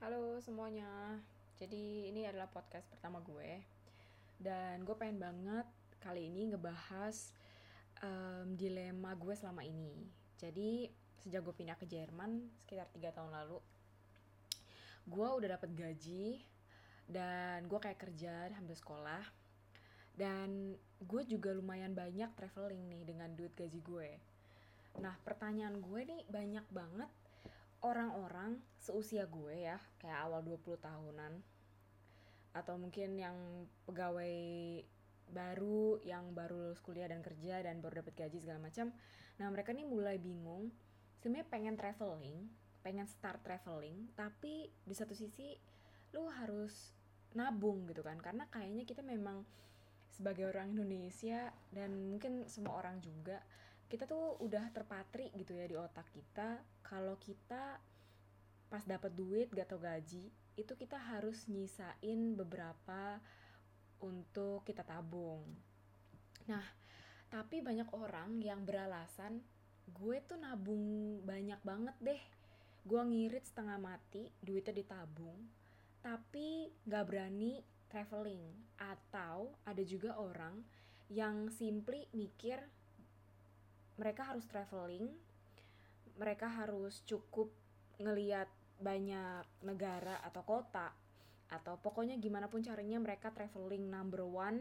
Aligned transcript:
Halo 0.00 0.40
semuanya, 0.40 1.20
jadi 1.60 2.08
ini 2.08 2.24
adalah 2.24 2.48
podcast 2.48 2.88
pertama 2.88 3.20
gue. 3.20 3.60
Dan 4.40 4.80
gue 4.88 4.96
pengen 4.96 5.20
banget 5.20 5.68
kali 6.00 6.24
ini 6.32 6.48
ngebahas 6.48 7.36
um, 8.00 8.56
dilema 8.56 9.12
gue 9.12 9.36
selama 9.36 9.60
ini. 9.60 10.08
Jadi 10.40 10.88
sejak 11.20 11.44
gue 11.44 11.52
pindah 11.52 11.76
ke 11.76 11.84
Jerman 11.84 12.48
sekitar 12.64 12.88
3 12.96 13.12
tahun 13.12 13.28
lalu 13.28 13.60
Gue 15.04 15.28
udah 15.36 15.60
dapet 15.60 15.68
gaji 15.76 16.48
dan 17.04 17.68
gue 17.68 17.76
kayak 17.76 18.00
kerja 18.00 18.48
hampir 18.56 18.80
sekolah. 18.80 19.20
Dan 20.16 20.80
gue 21.04 21.22
juga 21.28 21.52
lumayan 21.52 21.92
banyak 21.92 22.32
traveling 22.40 22.88
nih 22.88 23.04
dengan 23.04 23.36
duit 23.36 23.52
gaji 23.52 23.84
gue. 23.84 24.10
Nah 24.96 25.12
pertanyaan 25.28 25.76
gue 25.76 26.00
nih 26.08 26.24
banyak 26.24 26.64
banget 26.72 27.19
orang-orang 27.80 28.60
seusia 28.76 29.24
gue 29.24 29.68
ya, 29.68 29.80
kayak 30.00 30.18
awal 30.28 30.44
20 30.44 30.80
tahunan 30.80 31.32
atau 32.50 32.74
mungkin 32.74 33.14
yang 33.14 33.36
pegawai 33.86 34.34
baru 35.30 36.02
yang 36.02 36.34
baru 36.34 36.70
lulus 36.70 36.82
kuliah 36.82 37.06
dan 37.06 37.22
kerja 37.22 37.62
dan 37.62 37.78
baru 37.78 38.02
dapat 38.02 38.26
gaji 38.26 38.42
segala 38.42 38.58
macam. 38.58 38.90
Nah, 39.38 39.48
mereka 39.48 39.70
nih 39.70 39.86
mulai 39.86 40.18
bingung 40.18 40.74
sebenarnya 41.22 41.46
pengen 41.46 41.74
traveling, 41.78 42.50
pengen 42.82 43.06
start 43.06 43.40
traveling, 43.46 44.10
tapi 44.18 44.68
di 44.82 44.94
satu 44.94 45.14
sisi 45.14 45.54
lu 46.10 46.26
harus 46.26 46.92
nabung 47.38 47.86
gitu 47.86 48.02
kan. 48.02 48.18
Karena 48.18 48.50
kayaknya 48.50 48.82
kita 48.82 49.06
memang 49.06 49.46
sebagai 50.10 50.50
orang 50.50 50.74
Indonesia 50.74 51.54
dan 51.70 51.94
mungkin 51.94 52.44
semua 52.50 52.76
orang 52.82 52.98
juga 53.00 53.40
kita 53.90 54.06
tuh 54.06 54.38
udah 54.38 54.70
terpatri 54.70 55.34
gitu 55.34 55.58
ya 55.58 55.66
di 55.66 55.74
otak 55.74 56.06
kita. 56.14 56.62
Kalau 56.86 57.18
kita 57.18 57.82
pas 58.70 58.86
dapat 58.86 59.10
duit 59.18 59.50
gak 59.50 59.74
tau 59.74 59.82
gaji 59.82 60.30
itu 60.54 60.72
kita 60.78 60.94
harus 60.94 61.50
nyisain 61.50 62.38
beberapa 62.38 63.18
untuk 63.98 64.62
kita 64.62 64.86
tabung. 64.86 65.42
Nah 66.46 66.62
tapi 67.26 67.58
banyak 67.58 67.90
orang 67.90 68.38
yang 68.38 68.62
beralasan 68.62 69.42
gue 69.90 70.22
tuh 70.22 70.38
nabung 70.38 71.18
banyak 71.26 71.58
banget 71.66 71.96
deh. 71.98 72.22
Gue 72.86 73.02
ngirit 73.02 73.42
setengah 73.42 73.82
mati 73.82 74.30
duitnya 74.38 74.70
ditabung 74.70 75.50
tapi 75.98 76.70
gak 76.86 77.10
berani 77.10 77.58
traveling. 77.90 78.54
Atau 78.78 79.58
ada 79.66 79.82
juga 79.82 80.14
orang 80.14 80.62
yang 81.10 81.50
simply 81.50 82.06
mikir 82.14 82.62
mereka 84.00 84.32
harus 84.32 84.48
traveling 84.48 85.12
mereka 86.20 86.48
harus 86.52 87.00
cukup 87.08 87.48
ngeliat 87.96 88.48
banyak 88.80 89.44
negara 89.64 90.20
atau 90.20 90.44
kota 90.44 90.92
atau 91.48 91.80
pokoknya 91.80 92.20
gimana 92.20 92.46
pun 92.46 92.60
caranya 92.60 93.00
mereka 93.00 93.32
traveling. 93.32 93.88
Number 93.88 94.22
one 94.28 94.60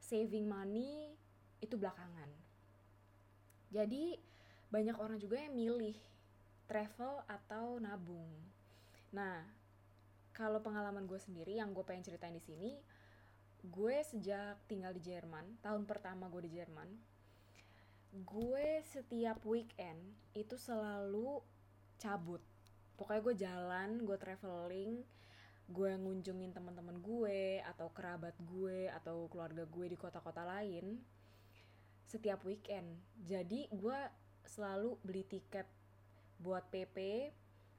saving 0.00 0.48
money 0.48 1.12
itu 1.60 1.76
belakangan. 1.76 2.26
Jadi 3.68 4.16
banyak 4.72 4.96
orang 4.96 5.20
juga 5.20 5.38
yang 5.38 5.52
milih 5.52 5.96
travel 6.64 7.20
atau 7.28 7.76
nabung. 7.76 8.32
Nah 9.12 9.44
kalau 10.32 10.64
pengalaman 10.64 11.04
gue 11.04 11.20
sendiri 11.20 11.60
yang 11.60 11.76
gue 11.76 11.84
pengen 11.86 12.02
ceritain 12.02 12.34
di 12.34 12.42
sini 12.42 12.72
gue 13.64 13.96
sejak 14.04 14.60
tinggal 14.68 14.92
di 14.92 15.00
Jerman 15.00 15.62
tahun 15.64 15.88
pertama 15.88 16.28
gue 16.28 16.44
di 16.44 16.58
Jerman 16.58 16.90
gue 18.14 18.78
setiap 18.94 19.42
weekend 19.42 19.98
itu 20.38 20.54
selalu 20.54 21.42
cabut. 21.98 22.38
Pokoknya 22.94 23.22
gue 23.26 23.34
jalan 23.34 23.90
gue 24.06 24.14
traveling 24.14 25.02
gue 25.64 25.90
ngunjungin 25.96 26.52
teman-teman 26.52 27.00
gue 27.00 27.64
atau 27.64 27.88
kerabat 27.88 28.36
gue 28.44 28.92
atau 28.92 29.26
keluarga 29.32 29.64
gue 29.64 29.86
di 29.88 29.96
kota-kota 29.96 30.44
lain 30.44 31.00
setiap 32.06 32.44
weekend. 32.46 32.86
Jadi 33.26 33.66
gue 33.72 33.98
selalu 34.46 34.94
beli 35.02 35.24
tiket 35.26 35.66
buat 36.38 36.68
PP 36.68 37.32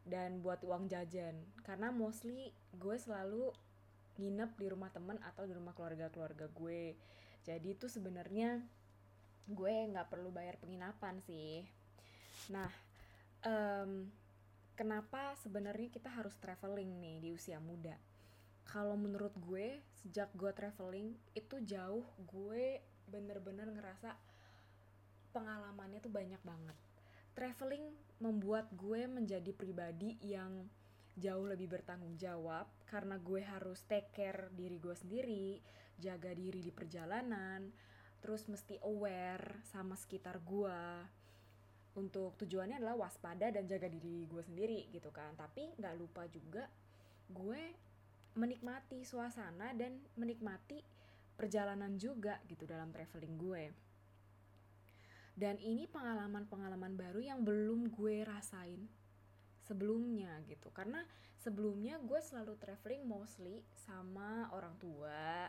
dan 0.03 0.43
buat 0.43 0.65
uang 0.67 0.91
jajan. 0.91 1.39
Karena 1.63 1.93
mostly 1.93 2.51
gue 2.75 2.97
selalu 2.99 3.53
nginep 4.19 4.51
di 4.59 4.67
rumah 4.67 4.91
temen 4.91 5.21
atau 5.21 5.47
di 5.47 5.53
rumah 5.55 5.71
keluarga-keluarga 5.77 6.51
gue. 6.51 6.97
Jadi 7.45 7.77
itu 7.77 7.85
sebenarnya 7.85 8.65
gue 9.45 9.73
nggak 9.93 10.09
perlu 10.09 10.33
bayar 10.33 10.57
penginapan 10.57 11.21
sih. 11.25 11.61
Nah 12.49 12.69
um, 13.45 14.09
kenapa 14.73 15.37
sebenarnya 15.39 15.89
kita 15.93 16.09
harus 16.09 16.33
traveling 16.41 16.89
nih 16.99 17.17
di 17.21 17.29
usia 17.33 17.61
muda? 17.61 17.95
Kalau 18.65 18.97
menurut 18.97 19.33
gue 19.37 19.79
sejak 20.01 20.33
gue 20.33 20.49
traveling 20.51 21.13
itu 21.37 21.61
jauh 21.61 22.05
gue 22.25 22.81
bener-bener 23.05 23.69
ngerasa 23.69 24.17
pengalamannya 25.29 26.01
tuh 26.01 26.09
banyak 26.09 26.41
banget. 26.41 26.77
Traveling 27.35 27.91
membuat 28.23 28.71
gue 28.73 29.05
menjadi 29.05 29.51
pribadi 29.51 30.15
yang 30.23 30.65
jauh 31.15 31.47
lebih 31.47 31.71
bertanggung 31.71 32.15
jawab 32.19 32.67
karena 32.87 33.15
gue 33.19 33.39
harus 33.43 33.83
take 33.87 34.11
care 34.11 34.51
diri 34.55 34.79
gue 34.79 34.95
sendiri, 34.95 35.59
jaga 35.99 36.31
diri 36.35 36.59
di 36.59 36.71
perjalanan, 36.71 37.71
terus 38.25 38.49
mesti 38.49 38.81
aware 38.81 39.61
sama 39.69 39.93
sekitar 39.93 40.41
gue 40.41 40.81
untuk 41.93 42.33
tujuannya 42.41 42.81
adalah 42.81 43.05
waspada 43.05 43.53
dan 43.53 43.69
jaga 43.69 43.85
diri 43.85 44.25
gue 44.25 44.41
sendiri 44.41 44.89
gitu 44.89 45.13
kan. 45.13 45.37
Tapi 45.37 45.77
nggak 45.77 45.93
lupa 45.93 46.25
juga 46.33 46.65
gue 47.29 47.69
menikmati 48.33 49.05
suasana 49.05 49.77
dan 49.77 50.01
menikmati 50.17 50.81
perjalanan 51.37 52.01
juga 52.01 52.41
gitu 52.49 52.65
dalam 52.65 52.89
traveling 52.89 53.35
gue. 53.37 53.63
Dan 55.37 55.61
ini 55.61 55.85
pengalaman-pengalaman 55.85 56.97
baru 56.97 57.21
yang 57.21 57.45
belum 57.45 57.93
gue 57.93 58.25
rasain 58.25 58.89
sebelumnya 59.69 60.41
gitu. 60.49 60.73
Karena 60.73 61.05
sebelumnya 61.37 62.01
gue 62.01 62.17
selalu 62.25 62.57
traveling 62.57 63.05
mostly 63.05 63.61
sama 63.85 64.49
orang 64.49 64.73
tua 64.81 65.45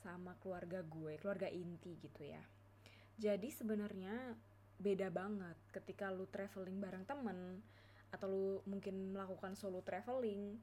sama 0.00 0.34
keluarga 0.40 0.80
gue, 0.82 1.20
keluarga 1.20 1.46
inti 1.46 1.96
gitu 2.00 2.24
ya. 2.24 2.40
Jadi 3.20 3.52
sebenarnya 3.52 4.34
beda 4.80 5.12
banget 5.12 5.56
ketika 5.76 6.08
lu 6.08 6.24
traveling 6.32 6.80
bareng 6.80 7.04
temen 7.04 7.60
atau 8.10 8.26
lu 8.26 8.48
mungkin 8.64 9.12
melakukan 9.12 9.52
solo 9.52 9.84
traveling 9.84 10.56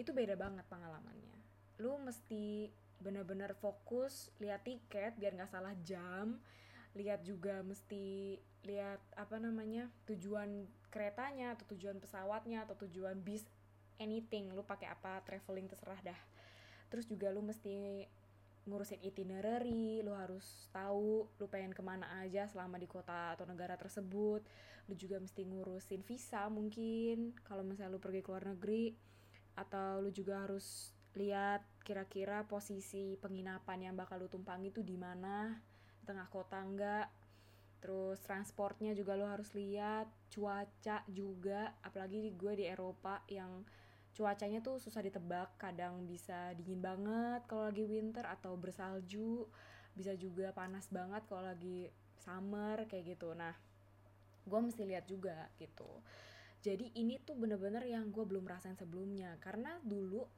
itu 0.00 0.10
beda 0.10 0.34
banget 0.40 0.64
pengalamannya. 0.72 1.38
Lu 1.84 2.00
mesti 2.00 2.72
bener-bener 3.00 3.52
fokus 3.56 4.32
lihat 4.40 4.64
tiket 4.64 5.16
biar 5.20 5.36
nggak 5.36 5.52
salah 5.52 5.76
jam, 5.84 6.40
lihat 6.96 7.20
juga 7.22 7.60
mesti 7.60 8.36
lihat 8.64 9.00
apa 9.16 9.40
namanya 9.40 9.88
tujuan 10.04 10.68
keretanya 10.92 11.56
atau 11.56 11.64
tujuan 11.76 11.96
pesawatnya 11.96 12.66
atau 12.68 12.76
tujuan 12.84 13.16
bis 13.20 13.46
anything 13.96 14.52
lu 14.52 14.64
pakai 14.64 14.90
apa 14.90 15.20
traveling 15.24 15.68
terserah 15.68 16.00
dah 16.04 16.20
terus 16.90 17.06
juga 17.06 17.30
lu 17.30 17.40
mesti 17.40 18.04
ngurusin 18.68 19.00
itinerary, 19.00 20.04
lu 20.04 20.12
harus 20.12 20.68
tahu 20.74 21.28
lu 21.40 21.46
pengen 21.48 21.72
ke 21.72 21.80
mana 21.80 22.20
aja 22.20 22.44
selama 22.44 22.76
di 22.76 22.84
kota 22.84 23.34
atau 23.36 23.48
negara 23.48 23.76
tersebut. 23.80 24.44
Lu 24.88 24.94
juga 24.96 25.16
mesti 25.22 25.46
ngurusin 25.46 26.04
visa 26.04 26.48
mungkin 26.52 27.32
kalau 27.46 27.64
misalnya 27.64 27.96
lu 27.96 28.02
pergi 28.02 28.20
ke 28.20 28.28
luar 28.28 28.44
negeri 28.52 28.92
atau 29.56 30.00
lu 30.04 30.10
juga 30.12 30.44
harus 30.44 30.92
lihat 31.18 31.66
kira-kira 31.82 32.46
posisi 32.46 33.18
penginapan 33.18 33.90
yang 33.90 33.94
bakal 33.98 34.22
lu 34.22 34.30
tumpangi 34.30 34.70
itu 34.70 34.84
di 34.84 34.94
mana, 34.94 35.58
di 35.98 36.04
tengah 36.06 36.28
kota 36.30 36.60
enggak. 36.62 37.08
Terus 37.80 38.20
transportnya 38.20 38.92
juga 38.92 39.16
lu 39.16 39.24
harus 39.24 39.56
lihat, 39.56 40.06
cuaca 40.28 41.00
juga, 41.08 41.72
apalagi 41.80 42.36
gue 42.36 42.52
di 42.60 42.64
Eropa 42.68 43.24
yang 43.32 43.64
cuacanya 44.20 44.60
tuh 44.60 44.76
susah 44.76 45.00
ditebak 45.00 45.56
kadang 45.56 46.04
bisa 46.04 46.52
dingin 46.52 46.84
banget 46.84 47.40
kalau 47.48 47.72
lagi 47.72 47.88
winter 47.88 48.28
atau 48.28 48.52
bersalju 48.52 49.48
bisa 49.96 50.12
juga 50.20 50.52
panas 50.52 50.84
banget 50.92 51.24
kalau 51.24 51.48
lagi 51.48 51.88
summer 52.20 52.84
kayak 52.84 53.16
gitu. 53.16 53.32
Nah 53.32 53.56
gue 54.44 54.60
mesti 54.60 54.84
lihat 54.84 55.08
juga 55.08 55.48
gitu. 55.56 55.88
Jadi 56.60 56.92
ini 57.00 57.16
tuh 57.24 57.32
bener-bener 57.32 57.80
yang 57.88 58.12
gue 58.12 58.20
belum 58.20 58.44
rasain 58.44 58.76
sebelumnya 58.76 59.40
karena 59.40 59.80
dulu 59.80 60.28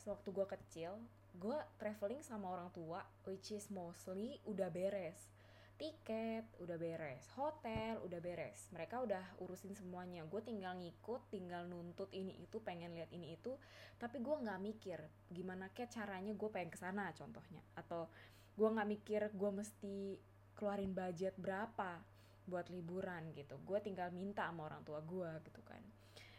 sewaktu 0.00 0.32
gue 0.32 0.46
kecil 0.56 0.96
gue 1.36 1.58
traveling 1.76 2.24
sama 2.24 2.48
orang 2.48 2.72
tua 2.72 3.04
which 3.28 3.52
is 3.52 3.68
mostly 3.68 4.40
udah 4.48 4.72
beres 4.72 5.28
tiket 5.76 6.44
udah 6.60 6.76
beres, 6.80 7.28
hotel 7.36 8.00
udah 8.00 8.20
beres. 8.20 8.68
Mereka 8.72 9.04
udah 9.04 9.24
urusin 9.44 9.76
semuanya. 9.76 10.24
Gue 10.24 10.40
tinggal 10.40 10.76
ngikut, 10.80 11.28
tinggal 11.28 11.68
nuntut 11.68 12.08
ini 12.16 12.32
itu, 12.40 12.60
pengen 12.64 12.96
lihat 12.96 13.12
ini 13.12 13.36
itu. 13.36 13.54
Tapi 14.00 14.24
gue 14.24 14.36
nggak 14.40 14.60
mikir 14.60 14.98
gimana 15.28 15.68
kayak 15.72 15.92
caranya 15.92 16.32
gue 16.32 16.48
pengen 16.48 16.72
ke 16.72 16.80
sana 16.80 17.12
contohnya. 17.12 17.60
Atau 17.76 18.08
gue 18.56 18.68
nggak 18.68 18.88
mikir 18.88 19.20
gue 19.36 19.50
mesti 19.52 20.16
keluarin 20.56 20.96
budget 20.96 21.36
berapa 21.36 22.00
buat 22.48 22.72
liburan 22.72 23.36
gitu. 23.36 23.60
Gue 23.60 23.78
tinggal 23.84 24.08
minta 24.16 24.48
sama 24.48 24.72
orang 24.72 24.80
tua 24.82 25.04
gue 25.04 25.30
gitu 25.44 25.60
kan. 25.60 25.84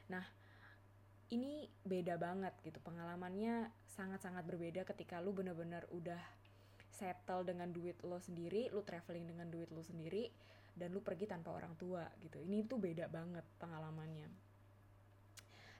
Nah 0.10 0.26
ini 1.28 1.68
beda 1.84 2.16
banget 2.16 2.56
gitu 2.64 2.80
pengalamannya 2.80 3.68
sangat-sangat 3.92 4.48
berbeda 4.48 4.88
ketika 4.88 5.20
lu 5.20 5.36
bener-bener 5.36 5.84
udah 5.92 6.20
settle 6.98 7.46
dengan 7.46 7.70
duit 7.70 8.02
lo 8.02 8.18
sendiri 8.18 8.74
lu 8.74 8.82
traveling 8.82 9.30
dengan 9.30 9.46
duit 9.54 9.70
lo 9.70 9.86
sendiri 9.86 10.34
dan 10.78 10.94
lu 10.94 11.02
pergi 11.02 11.26
tanpa 11.26 11.50
orang 11.50 11.74
tua 11.74 12.06
gitu. 12.22 12.38
Ini 12.38 12.70
tuh 12.70 12.78
beda 12.78 13.10
banget 13.10 13.42
pengalamannya. 13.58 14.30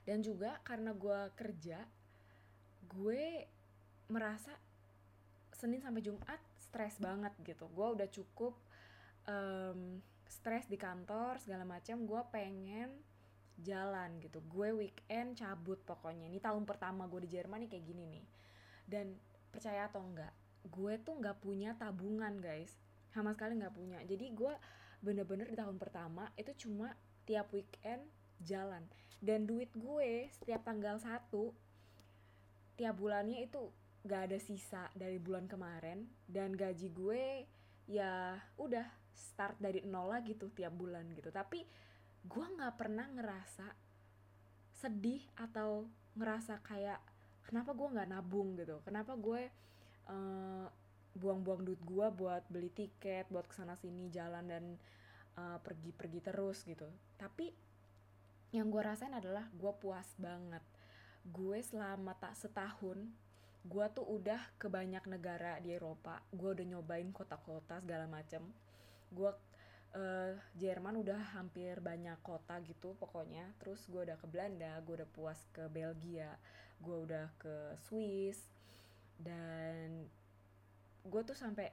Dan 0.02 0.26
juga 0.26 0.58
karena 0.66 0.90
gue 0.90 1.20
kerja 1.38 1.78
gue 2.88 3.46
merasa 4.10 4.50
Senin 5.54 5.78
sampai 5.82 6.02
Jumat 6.02 6.40
stres 6.58 6.98
banget 6.98 7.30
gitu. 7.46 7.70
Gue 7.70 7.94
udah 7.94 8.08
cukup 8.10 8.58
um, 9.30 10.02
stres 10.26 10.66
di 10.66 10.74
kantor 10.74 11.38
segala 11.38 11.62
macam. 11.62 12.02
Gue 12.02 12.22
pengen 12.34 12.90
jalan 13.58 14.18
gitu. 14.18 14.42
Gue 14.50 14.74
weekend 14.74 15.38
cabut 15.38 15.78
pokoknya. 15.86 16.26
Ini 16.26 16.38
tahun 16.42 16.66
pertama 16.66 17.06
gue 17.06 17.22
di 17.26 17.30
Jerman 17.38 17.66
nih 17.66 17.70
kayak 17.70 17.86
gini 17.86 18.04
nih. 18.06 18.24
Dan 18.86 19.14
percaya 19.50 19.86
atau 19.86 20.02
enggak 20.02 20.30
gue 20.66 20.94
tuh 21.02 21.14
nggak 21.18 21.38
punya 21.38 21.74
tabungan 21.78 22.38
guys. 22.42 22.74
Sama 23.14 23.34
sekali 23.34 23.58
nggak 23.58 23.74
punya. 23.74 23.98
Jadi 24.02 24.34
gue 24.34 24.54
bener-bener 24.98 25.46
di 25.46 25.56
tahun 25.58 25.78
pertama 25.78 26.30
itu 26.34 26.50
cuma 26.66 26.94
tiap 27.28 27.52
weekend 27.54 28.02
jalan. 28.42 28.82
Dan 29.18 29.46
duit 29.46 29.70
gue 29.74 30.30
setiap 30.38 30.62
tanggal 30.62 30.98
satu 30.98 31.50
tiap 32.78 32.94
bulannya 32.94 33.42
itu 33.42 33.58
gak 34.06 34.30
ada 34.30 34.38
sisa 34.38 34.86
dari 34.94 35.18
bulan 35.18 35.50
kemarin. 35.50 36.06
Dan 36.26 36.54
gaji 36.54 36.88
gue 36.94 37.22
ya 37.90 38.38
udah 38.60 38.86
start 39.10 39.58
dari 39.58 39.82
nol 39.82 40.14
lagi 40.14 40.38
tuh 40.38 40.54
tiap 40.54 40.74
bulan 40.78 41.10
gitu. 41.18 41.34
Tapi 41.34 41.66
gue 42.22 42.46
nggak 42.46 42.74
pernah 42.78 43.06
ngerasa 43.10 43.66
sedih 44.78 45.22
atau 45.34 45.90
ngerasa 46.14 46.62
kayak 46.62 47.02
kenapa 47.42 47.74
gue 47.74 47.88
nggak 47.98 48.10
nabung? 48.14 48.54
gitu. 48.54 48.78
Kenapa 48.86 49.18
gue 49.18 49.50
uh, 50.08 50.66
buang-buang 51.18 51.66
duit 51.66 51.80
gue 51.82 52.06
buat 52.14 52.46
beli 52.46 52.70
tiket 52.70 53.26
buat 53.28 53.46
ke 53.48 53.54
sana 53.58 53.74
sini 53.74 54.06
jalan 54.08 54.44
dan 54.46 54.64
uh, 55.36 55.58
pergi-pergi 55.60 56.20
terus 56.22 56.62
gitu. 56.64 56.86
Tapi 57.18 57.50
yang 58.54 58.72
gue 58.72 58.80
rasain 58.80 59.12
adalah 59.12 59.46
gue 59.52 59.72
puas 59.76 60.06
banget. 60.16 60.62
Gue 61.28 61.60
selama 61.60 62.16
tak 62.16 62.34
setahun 62.38 63.04
gue 63.68 63.86
tuh 63.92 64.06
udah 64.06 64.40
ke 64.56 64.70
banyak 64.70 65.04
negara 65.10 65.60
di 65.60 65.74
Eropa. 65.74 66.22
Gue 66.32 66.56
udah 66.56 66.66
nyobain 66.66 67.10
kota-kota 67.12 67.82
segala 67.84 68.08
macem. 68.08 68.40
Gue 69.12 69.28
uh, 69.92 70.32
Jerman 70.56 71.02
udah 71.02 71.36
hampir 71.36 71.82
banyak 71.82 72.16
kota 72.24 72.62
gitu 72.64 72.96
pokoknya. 72.96 73.52
Terus 73.60 73.84
gue 73.90 74.06
udah 74.08 74.16
ke 74.16 74.26
Belanda 74.30 74.80
gue 74.80 75.02
udah 75.02 75.10
puas 75.10 75.38
ke 75.52 75.66
Belgia 75.68 76.38
gue 76.78 76.96
udah 76.96 77.26
ke 77.42 77.74
Swiss 77.90 78.38
dan 79.18 80.06
gue 81.02 81.22
tuh 81.26 81.34
sampai 81.34 81.70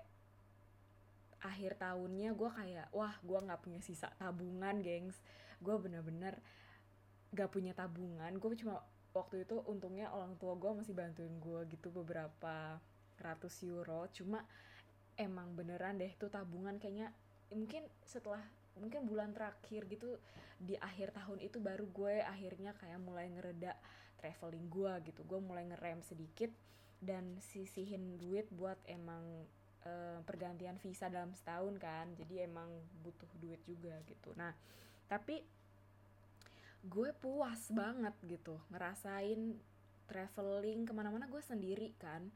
akhir 1.45 1.77
tahunnya 1.77 2.33
gue 2.33 2.49
kayak 2.49 2.87
wah 2.89 3.13
gue 3.21 3.37
nggak 3.37 3.61
punya 3.61 3.79
sisa 3.85 4.09
tabungan 4.17 4.81
gengs. 4.81 5.17
Gue 5.61 5.77
bener-bener 5.79 6.41
gak 7.35 7.51
punya 7.51 7.75
tabungan. 7.75 8.31
Gue 8.39 8.55
cuma 8.55 8.81
waktu 9.11 9.43
itu 9.47 9.59
untungnya 9.67 10.11
orang 10.11 10.35
tua 10.39 10.55
gue 10.55 10.71
masih 10.71 10.95
bantuin 10.95 11.35
gue 11.39 11.59
gitu 11.71 11.91
beberapa 11.91 12.79
ratus 13.19 13.63
euro. 13.67 14.07
Cuma 14.15 14.43
emang 15.19 15.51
beneran 15.55 15.99
deh 15.99 16.11
tuh 16.15 16.31
tabungan 16.31 16.79
kayaknya 16.79 17.11
mungkin 17.51 17.87
setelah 18.03 18.41
mungkin 18.75 19.07
bulan 19.07 19.31
terakhir 19.31 19.87
gitu 19.87 20.19
di 20.59 20.75
akhir 20.75 21.15
tahun 21.15 21.39
itu 21.39 21.63
baru 21.63 21.87
gue 21.87 22.19
akhirnya 22.19 22.75
kayak 22.75 22.99
mulai 22.99 23.31
ngereda 23.31 23.75
traveling 24.19 24.67
gue 24.71 24.93
gitu. 25.11 25.21
Gue 25.27 25.39
mulai 25.43 25.67
ngerem 25.67 26.03
sedikit 26.03 26.51
dan 27.03 27.37
sisihin 27.43 28.17
duit 28.17 28.47
buat 28.53 28.79
emang 28.87 29.45
e, 29.83 30.21
pergantian 30.23 30.79
visa 30.79 31.11
dalam 31.11 31.31
setahun 31.35 31.75
kan. 31.77 32.11
Jadi 32.17 32.43
emang 32.43 32.69
butuh 33.03 33.29
duit 33.39 33.61
juga 33.67 33.99
gitu. 34.07 34.31
Nah 34.35 34.51
tapi 35.05 35.43
gue 36.85 37.09
puas 37.17 37.73
banget 37.73 38.13
gitu 38.25 38.61
ngerasain 38.69 39.57
traveling 40.05 40.85
ke 40.85 40.93
mana-mana 40.93 41.25
gue 41.29 41.41
sendiri 41.41 41.93
kan. 41.97 42.29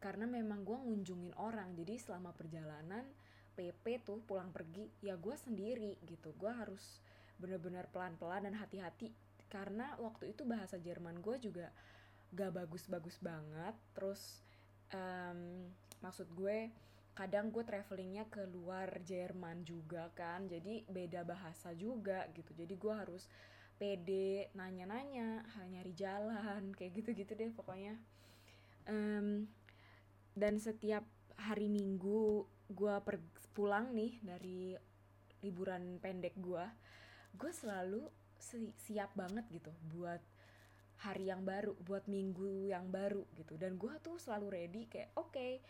Karena 0.00 0.24
memang 0.24 0.64
gue 0.64 0.78
ngunjungin 0.78 1.36
orang. 1.36 1.76
Jadi 1.76 2.00
selama 2.00 2.32
perjalanan 2.32 3.04
PP 3.52 4.00
tuh 4.06 4.24
pulang 4.24 4.48
pergi 4.48 4.88
ya 5.04 5.18
gue 5.20 5.36
sendiri 5.36 6.00
gitu. 6.08 6.32
Gue 6.40 6.48
harus 6.48 7.04
bener-bener 7.36 7.84
pelan-pelan 7.92 8.48
dan 8.48 8.56
hati-hati. 8.56 9.12
Karena 9.50 9.98
waktu 9.98 10.32
itu 10.32 10.46
bahasa 10.46 10.78
Jerman 10.78 11.20
gue 11.20 11.36
juga 11.42 11.68
gak 12.34 12.54
bagus-bagus 12.54 13.18
banget. 13.22 13.74
Terus 13.94 14.42
um, 14.94 15.66
maksud 16.02 16.30
gue 16.34 16.70
kadang 17.14 17.52
gue 17.52 17.60
travelingnya 17.66 18.24
ke 18.30 18.46
luar 18.48 19.02
Jerman 19.04 19.66
juga 19.66 20.08
kan. 20.14 20.46
Jadi 20.46 20.86
beda 20.88 21.26
bahasa 21.26 21.74
juga 21.74 22.26
gitu. 22.32 22.54
Jadi 22.54 22.74
gue 22.74 22.94
harus 22.94 23.26
pede 23.80 24.52
nanya-nanya 24.52 25.44
nyari 25.72 25.92
jalan 25.96 26.70
kayak 26.76 26.92
gitu-gitu 27.00 27.32
deh 27.36 27.50
pokoknya. 27.52 27.96
Um, 28.88 29.46
dan 30.36 30.56
setiap 30.56 31.04
hari 31.40 31.72
Minggu 31.72 32.44
gue 32.70 32.94
pulang 33.56 33.90
nih 33.90 34.20
dari 34.22 34.76
liburan 35.42 35.98
pendek 35.98 36.36
gue 36.38 36.64
gue 37.34 37.52
selalu 37.52 38.06
si 38.40 38.72
siap 38.76 39.12
banget 39.16 39.44
gitu 39.52 39.72
buat 39.92 40.20
hari 41.00 41.32
yang 41.32 41.40
baru 41.44 41.72
buat 41.88 42.04
minggu 42.04 42.68
yang 42.68 42.92
baru 42.92 43.24
gitu. 43.40 43.56
Dan 43.56 43.80
gue 43.80 43.92
tuh 44.04 44.20
selalu 44.20 44.46
ready 44.52 44.82
kayak 44.84 45.10
oke 45.16 45.32
okay, 45.32 45.60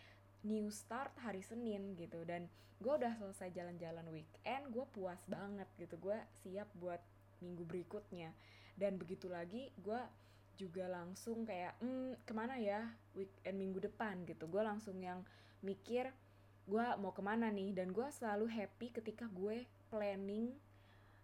new 0.43 0.67
start 0.67 1.15
hari 1.23 1.39
Senin 1.39 1.95
gitu. 1.95 2.27
Dan 2.27 2.51
gue 2.83 2.91
udah 2.91 3.15
selesai 3.15 3.55
jalan-jalan 3.55 4.03
weekend 4.11 4.63
gue 4.75 4.85
puas 4.91 5.19
banget 5.31 5.67
gitu. 5.79 5.95
Gue 6.01 6.19
siap 6.43 6.67
buat 6.75 6.99
minggu 7.39 7.63
berikutnya. 7.63 8.35
Dan 8.75 8.99
begitu 8.99 9.31
lagi 9.31 9.71
gue 9.79 10.01
juga 10.59 10.85
langsung 10.91 11.47
kayak 11.47 11.79
hmm, 11.79 12.27
ke 12.27 12.33
mana 12.35 12.59
ya 12.59 12.91
weekend 13.15 13.55
minggu 13.55 13.79
depan? 13.87 14.27
gitu. 14.27 14.51
Gue 14.51 14.61
langsung 14.67 14.99
yang 14.99 15.23
mikir 15.63 16.11
gue 16.67 16.85
mau 16.99 17.15
ke 17.15 17.23
mana 17.23 17.47
nih? 17.47 17.71
Dan 17.71 17.95
gue 17.95 18.07
selalu 18.11 18.51
happy 18.51 18.91
ketika 18.91 19.31
gue 19.31 19.63
planning 19.87 20.51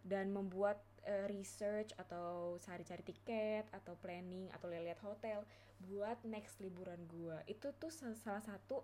dan 0.07 0.31
membuat 0.31 0.80
uh, 1.07 1.25
research 1.31 1.95
atau 1.95 2.59
cari-cari 2.59 3.01
tiket 3.01 3.65
atau 3.71 3.95
planning 4.04 4.51
atau 4.54 4.68
lihat 4.69 5.00
hotel 5.01 5.42
buat 5.88 6.20
next 6.27 6.60
liburan 6.60 7.00
gue 7.08 7.38
itu 7.48 7.72
tuh 7.79 7.89
salah 7.93 8.43
satu 8.43 8.84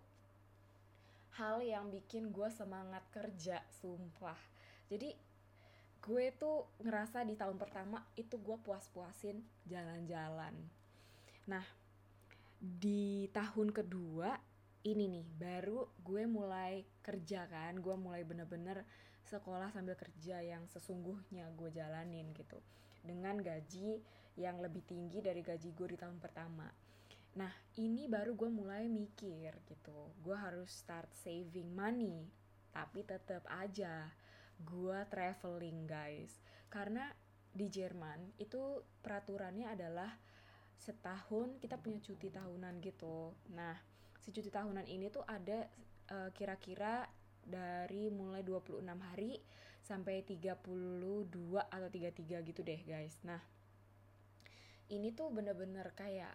hal 1.37 1.65
yang 1.65 1.89
bikin 1.89 2.29
gue 2.29 2.45
semangat 2.53 3.01
kerja 3.09 3.61
sumpah. 3.81 4.37
Jadi 4.89 5.09
gue 6.03 6.25
tuh 6.35 6.67
ngerasa 6.83 7.25
di 7.25 7.33
tahun 7.33 7.57
pertama 7.57 8.05
itu 8.13 8.37
gue 8.37 8.57
puas-puasin 8.61 9.41
jalan-jalan. 9.65 10.53
Nah 11.49 11.65
di 12.61 13.27
tahun 13.33 13.73
kedua 13.73 14.37
ini 14.83 15.09
nih 15.09 15.25
baru 15.39 15.89
gue 16.03 16.23
mulai 16.27 16.83
kerja 17.01 17.47
kan 17.47 17.79
gue 17.79 17.95
mulai 17.95 18.21
bener-bener 18.27 18.83
sekolah 19.27 19.71
sambil 19.71 19.95
kerja 19.95 20.43
yang 20.43 20.67
sesungguhnya 20.67 21.47
gue 21.55 21.69
jalanin 21.71 22.31
gitu. 22.35 22.59
Dengan 23.03 23.39
gaji 23.39 23.99
yang 24.39 24.59
lebih 24.59 24.83
tinggi 24.87 25.21
dari 25.21 25.43
gaji 25.43 25.69
gue 25.75 25.87
di 25.93 25.97
tahun 25.99 26.17
pertama. 26.17 26.67
Nah 27.33 27.51
ini 27.81 28.05
baru 28.05 28.37
gue 28.37 28.49
mulai 28.49 28.85
mikir 28.85 29.53
gitu. 29.65 30.13
Gue 30.21 30.37
harus 30.37 30.69
start 30.69 31.09
saving 31.23 31.73
money 31.73 32.29
tapi 32.73 33.05
tetap 33.05 33.45
aja 33.49 34.09
gue 34.61 34.99
traveling 35.09 35.85
guys. 35.85 36.41
Karena 36.69 37.09
di 37.53 37.69
Jerman 37.69 38.41
itu 38.41 38.81
peraturannya 39.05 39.69
adalah 39.69 40.09
setahun 40.81 41.61
kita 41.61 41.77
punya 41.77 42.01
cuti 42.01 42.33
tahunan 42.33 42.81
gitu. 42.81 43.33
Nah 43.53 43.77
si 44.19 44.33
cuti 44.33 44.49
tahunan 44.49 44.89
ini 44.89 45.07
tuh 45.13 45.23
ada 45.27 45.69
uh, 46.11 46.29
kira-kira 46.33 47.05
dari 47.47 48.07
mulai 48.09 48.41
26 48.45 48.83
hari 48.83 49.39
sampai 49.83 50.23
32 50.23 51.27
atau 51.59 51.89
33 51.91 52.47
gitu 52.47 52.61
deh 52.63 52.81
guys. 52.87 53.19
Nah, 53.27 53.41
ini 54.91 55.11
tuh 55.11 55.31
bener-bener 55.31 55.91
kayak 55.95 56.33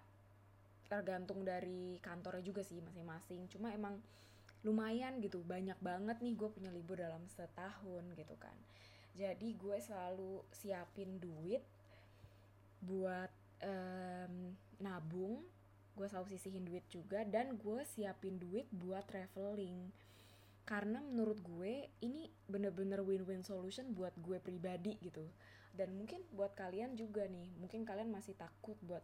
tergantung 0.88 1.44
dari 1.44 1.96
kantornya 2.00 2.44
juga 2.44 2.60
sih 2.64 2.80
masing-masing. 2.80 3.48
Cuma 3.48 3.72
emang 3.72 4.00
lumayan 4.66 5.20
gitu, 5.24 5.40
banyak 5.44 5.76
banget 5.80 6.20
nih 6.20 6.34
gue 6.36 6.48
punya 6.50 6.68
libur 6.68 7.00
dalam 7.00 7.24
setahun 7.30 8.04
gitu 8.16 8.36
kan. 8.36 8.56
Jadi 9.16 9.56
gue 9.56 9.76
selalu 9.80 10.44
siapin 10.52 11.16
duit 11.18 11.64
buat 12.84 13.30
um, 13.64 14.54
nabung 14.78 15.42
gue 15.98 16.06
selalu 16.06 16.30
sisihin 16.30 16.62
duit 16.62 16.86
juga 16.86 17.26
dan 17.26 17.58
gue 17.58 17.82
siapin 17.82 18.38
duit 18.38 18.70
buat 18.70 19.02
traveling 19.10 19.90
karena 20.68 21.00
menurut 21.00 21.40
gue 21.40 21.88
ini 22.04 22.28
bener-bener 22.44 23.00
win-win 23.00 23.40
solution 23.40 23.96
buat 23.96 24.12
gue 24.20 24.36
pribadi 24.36 25.00
gitu. 25.00 25.24
Dan 25.72 25.96
mungkin 25.96 26.20
buat 26.36 26.52
kalian 26.52 26.92
juga 26.92 27.24
nih 27.24 27.56
mungkin 27.56 27.88
kalian 27.88 28.12
masih 28.12 28.36
takut 28.36 28.76
buat 28.84 29.00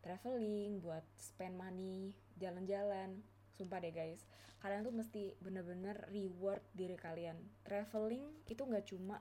traveling 0.00 0.80
buat 0.80 1.04
spend 1.20 1.60
money 1.60 2.16
jalan-jalan. 2.40 3.20
Sumpah 3.60 3.84
deh 3.84 3.92
guys. 3.92 4.24
Kalian 4.64 4.88
tuh 4.88 4.94
mesti 4.96 5.36
bener-bener 5.36 6.00
reward 6.08 6.64
diri 6.72 6.96
kalian. 6.96 7.36
Traveling 7.60 8.48
itu 8.48 8.64
nggak 8.64 8.88
cuma 8.88 9.20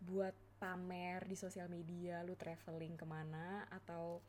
buat 0.00 0.32
pamer 0.56 1.28
di 1.28 1.36
sosial 1.36 1.68
media 1.68 2.24
lu 2.24 2.32
traveling 2.32 2.96
ke 2.96 3.04
mana 3.04 3.68
atau 3.68 4.24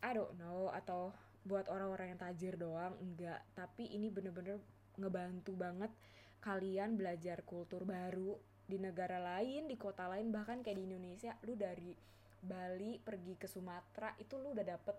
I 0.00 0.16
don't 0.16 0.32
know 0.40 0.72
atau 0.72 1.12
buat 1.44 1.68
orang-orang 1.68 2.16
yang 2.16 2.20
tajir 2.20 2.54
doang 2.56 2.96
enggak 2.96 3.44
tapi 3.52 3.86
ini 3.92 4.08
bener-bener 4.08 4.56
ngebantu 4.96 5.52
banget 5.56 5.92
kalian 6.40 6.94
belajar 6.94 7.42
kultur 7.42 7.82
baru 7.82 8.36
di 8.66 8.82
negara 8.82 9.22
lain 9.22 9.70
di 9.70 9.78
kota 9.78 10.10
lain 10.10 10.34
bahkan 10.34 10.60
kayak 10.62 10.78
di 10.78 10.84
Indonesia. 10.86 11.32
Lu 11.46 11.54
dari 11.54 11.94
Bali 12.42 12.98
pergi 12.98 13.34
ke 13.38 13.46
Sumatera 13.46 14.14
itu 14.18 14.38
lu 14.38 14.54
udah 14.54 14.66
dapet 14.66 14.96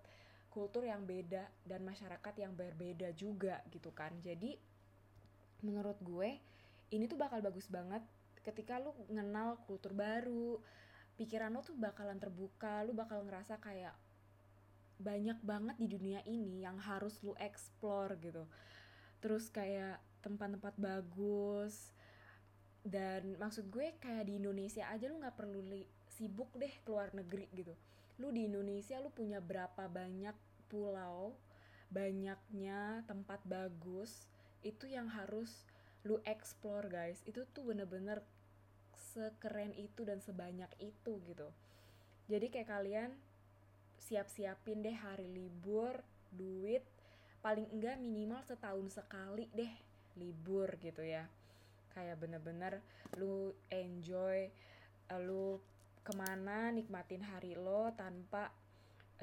kultur 0.51 0.87
yang 0.87 1.03
beda 1.03 1.45
dan 1.67 1.83
masyarakat 1.83 2.33
yang 2.39 2.55
berbeda 2.55 3.11
juga 3.13 3.61
gitu 3.71 3.91
kan. 3.91 4.15
Jadi 4.23 4.55
menurut 5.63 5.99
gue 6.03 6.39
ini 6.95 7.03
tuh 7.05 7.19
bakal 7.19 7.43
bagus 7.43 7.67
banget 7.67 8.03
ketika 8.43 8.79
lu 8.79 8.95
ngenal 9.11 9.59
kultur 9.67 9.91
baru. 9.91 10.59
Pikiran 11.19 11.51
lu 11.51 11.61
tuh 11.65 11.75
bakalan 11.75 12.17
terbuka 12.17 12.85
lu 12.87 12.95
bakal 12.95 13.25
ngerasa 13.25 13.59
kayak 13.59 13.95
banyak 14.97 15.37
banget 15.45 15.77
di 15.77 15.87
dunia 15.89 16.21
ini 16.25 16.65
yang 16.65 16.81
harus 16.81 17.21
lu 17.21 17.37
explore 17.37 18.17
gitu 18.17 18.49
terus 19.23 19.49
kayak 19.49 19.99
tempat-tempat 20.21 20.75
bagus. 20.77 21.91
Dan 22.87 23.35
maksud 23.35 23.67
gue 23.67 23.95
kayak 23.99 24.31
di 24.31 24.39
Indonesia 24.39 24.87
aja 24.87 25.11
lu 25.11 25.19
nggak 25.19 25.35
perlu 25.35 25.59
li 25.59 25.83
sibuk 26.07 26.49
deh 26.55 26.71
keluar 26.87 27.11
negeri 27.11 27.51
gitu. 27.51 27.75
Lu 28.17 28.31
di 28.31 28.47
Indonesia 28.47 28.97
lu 29.03 29.11
punya 29.11 29.43
berapa 29.43 29.85
banyak 29.91 30.33
pulau 30.71 31.35
banyaknya 31.87 33.07
tempat 33.07 33.39
bagus 33.47 34.27
itu 34.59 34.91
yang 34.91 35.07
harus 35.07 35.67
lu 36.03 36.19
explore 36.23 36.87
guys. 36.87 37.19
Itu 37.23 37.47
tuh 37.51 37.67
bener-bener 37.67 38.23
sekeren 38.95 39.71
itu 39.75 40.03
dan 40.03 40.19
sebanyak 40.23 40.69
itu 40.79 41.19
gitu. 41.27 41.47
Jadi 42.27 42.51
kayak 42.51 42.69
kalian 42.69 43.11
siap-siapin 43.97 44.83
deh 44.83 44.95
hari 44.95 45.27
libur 45.27 46.03
duit 46.31 46.83
paling 47.41 47.67
enggak 47.71 47.97
minimal 48.01 48.41
setahun 48.43 49.01
sekali 49.01 49.47
deh 49.53 49.73
libur 50.17 50.75
gitu 50.81 51.05
ya. 51.05 51.25
Kayak 51.93 52.21
bener-bener 52.21 52.81
lu 53.17 53.53
enjoy 53.73 54.49
lu 55.23 55.57
ke 56.03 56.13
mana 56.15 56.71
nikmatin 56.71 57.23
hari 57.23 57.55
lo 57.55 57.91
tanpa 57.95 58.51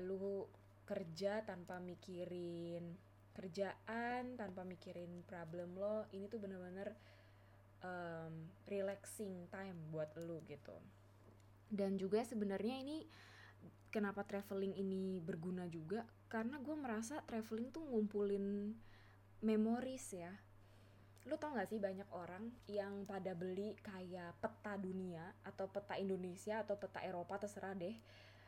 lu 0.03 0.45
kerja 0.85 1.41
tanpa 1.45 1.81
mikirin 1.81 2.97
kerjaan 3.35 4.39
tanpa 4.39 4.63
mikirin 4.63 5.27
problem 5.27 5.75
lo. 5.75 6.07
Ini 6.15 6.27
tuh 6.31 6.39
bener-bener 6.39 6.95
um, 7.83 8.35
relaxing 8.71 9.51
time 9.51 9.79
buat 9.91 10.15
lu 10.23 10.41
gitu. 10.47 10.75
Dan 11.69 11.99
juga 11.99 12.23
sebenarnya 12.23 12.79
ini 12.81 13.03
kenapa 13.91 14.23
traveling 14.27 14.75
ini 14.79 15.19
berguna 15.23 15.67
juga 15.71 16.03
karena 16.35 16.59
gue 16.59 16.75
merasa 16.75 17.23
traveling 17.31 17.71
tuh 17.71 17.87
ngumpulin 17.87 18.75
memories 19.39 20.19
ya. 20.19 20.35
Lu 21.31 21.39
tau 21.39 21.55
gak 21.55 21.71
sih 21.71 21.79
banyak 21.79 22.11
orang 22.11 22.51
yang 22.67 23.07
pada 23.07 23.39
beli 23.39 23.79
kayak 23.79 24.35
peta 24.43 24.75
dunia 24.75 25.31
atau 25.47 25.71
peta 25.71 25.95
Indonesia 25.95 26.67
atau 26.67 26.75
peta 26.75 27.07
Eropa 27.07 27.39
terserah 27.39 27.79
deh 27.79 27.95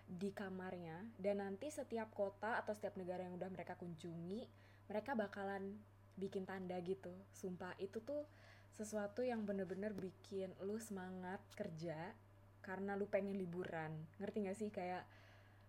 di 0.02 0.35
kamarnya. 0.35 0.99
Dan 1.14 1.38
nanti 1.38 1.71
setiap 1.71 2.11
kota 2.11 2.59
atau 2.59 2.75
setiap 2.75 2.99
negara 2.99 3.23
yang 3.23 3.38
udah 3.38 3.55
mereka 3.55 3.78
kunjungi 3.78 4.66
mereka 4.90 5.14
bakalan 5.14 5.78
bikin 6.19 6.43
tanda 6.43 6.75
gitu. 6.83 7.14
Sumpah 7.31 7.78
itu 7.78 8.02
tuh 8.02 8.26
sesuatu 8.75 9.23
yang 9.23 9.47
bener-bener 9.47 9.95
bikin 9.95 10.50
lu 10.66 10.83
semangat 10.83 11.38
kerja 11.55 12.19
karena 12.66 12.99
lu 12.99 13.07
pengen 13.07 13.38
liburan. 13.38 13.95
Ngerti 14.19 14.38
gak 14.43 14.59
sih? 14.59 14.71
Kayak 14.75 15.07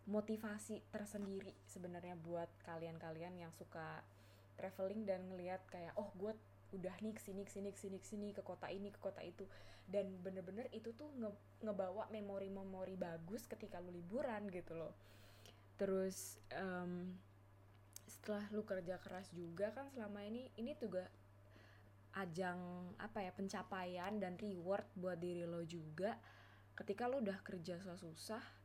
motivasi 0.07 0.79
tersendiri 0.87 1.51
sebenarnya 1.67 2.15
buat 2.15 2.47
kalian-kalian 2.63 3.35
yang 3.43 3.51
suka 3.51 3.99
traveling 4.55 5.03
dan 5.03 5.21
ngelihat 5.27 5.59
kayak 5.67 5.91
oh 5.99 6.09
gue 6.15 6.31
udah 6.75 6.95
nih 6.99 7.15
ke 7.15 7.21
sini 7.21 7.43
ke 7.47 7.51
sini 7.51 7.69
ke 7.71 7.79
sini 7.79 7.97
ke 7.99 8.07
sini 8.07 8.27
ke 8.31 8.41
kota 8.43 8.67
ini 8.71 8.91
ke 8.91 8.99
kota 8.99 9.19
itu. 9.23 9.43
Dan 9.87 10.19
bener-bener 10.19 10.67
itu 10.75 10.91
tuh 10.95 11.07
nge 11.15 11.31
ngebawa 11.63 12.11
memori-memori 12.11 12.99
bagus 12.99 13.47
ketika 13.47 13.79
lu 13.79 13.91
liburan 13.91 14.51
gitu 14.51 14.75
loh. 14.75 14.91
Terus 15.79 16.39
um, 16.55 17.15
setelah 18.07 18.43
lu 18.51 18.67
kerja 18.67 18.99
keras 18.99 19.31
juga 19.31 19.71
kan 19.71 19.87
selama 19.95 20.23
ini 20.27 20.51
ini 20.59 20.75
juga 20.75 21.07
ajang 22.17 22.59
apa 22.97 23.23
ya 23.23 23.31
pencapaian 23.31 24.17
dan 24.19 24.35
reward 24.39 24.83
buat 24.95 25.19
diri 25.19 25.47
lo 25.47 25.63
juga. 25.63 26.19
Ketika 26.75 27.07
lo 27.07 27.23
udah 27.23 27.39
kerja 27.43 27.79
susah-susah 27.79 28.56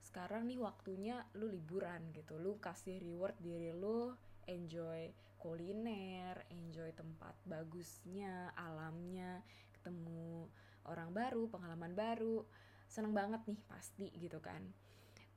sekarang 0.00 0.48
nih 0.48 0.58
waktunya 0.58 1.22
lu 1.36 1.46
liburan 1.48 2.10
gitu 2.16 2.40
lu 2.40 2.56
kasih 2.58 2.98
reward 2.98 3.36
diri 3.38 3.70
lu 3.70 4.12
enjoy 4.48 5.12
kuliner, 5.40 6.36
enjoy 6.52 6.92
tempat 6.92 7.32
bagusnya, 7.48 8.52
alamnya, 8.52 9.40
ketemu 9.72 10.44
orang 10.84 11.10
baru, 11.16 11.48
pengalaman 11.48 11.96
baru, 11.96 12.44
seneng 12.84 13.16
banget 13.16 13.40
nih 13.48 13.60
pasti 13.64 14.12
gitu 14.20 14.36
kan. 14.44 14.60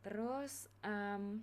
Terus 0.03 0.67
um, 0.83 1.39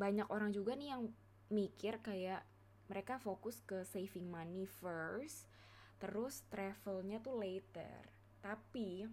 banyak 0.00 0.24
orang 0.32 0.56
juga 0.56 0.72
nih 0.72 0.96
yang 0.96 1.12
mikir 1.52 2.00
kayak 2.00 2.40
mereka 2.88 3.20
fokus 3.20 3.60
ke 3.60 3.84
saving 3.84 4.32
money 4.32 4.64
first, 4.64 5.44
terus 6.00 6.40
travelnya 6.48 7.20
tuh 7.20 7.36
later. 7.36 8.08
Tapi 8.40 9.04